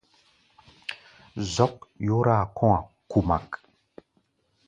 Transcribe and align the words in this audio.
Zɔ́k 1.53 1.75
yóráa 2.07 2.43
kɔ̧́-a̧ 2.57 2.83
kumak. 3.09 3.47